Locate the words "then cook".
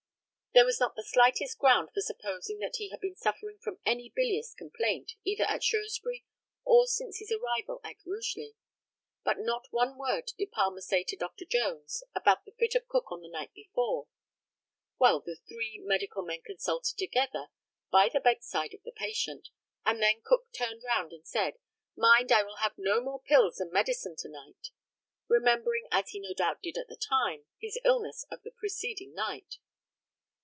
20.03-20.51